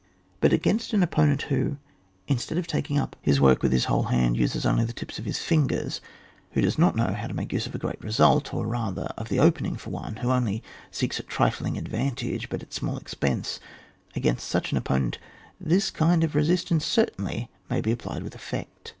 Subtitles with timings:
[0.39, 1.77] But against an opponent who,
[2.27, 3.19] instead of taking up 200 ON WAR.
[3.21, 6.01] his work with his whoFe hand, uses only the tips of his fingers,
[6.53, 9.29] who does not know how to make use of a great result, or rather of
[9.29, 13.59] the opening for one, who only seeks a trifling advantage but at small expense,
[14.15, 15.19] against such an opponent
[15.59, 18.89] this kind of resistance certainly may be ap plied with effect.